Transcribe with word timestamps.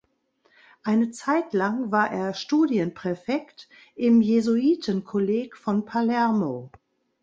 Eine 0.81 1.11
Zeitlang 1.11 1.91
war 1.91 2.09
er 2.09 2.33
Studienpräfekt 2.33 3.69
im 3.93 4.19
Jesuitenkolleg 4.19 5.55
von 5.55 5.85
Palermo. 5.85 6.71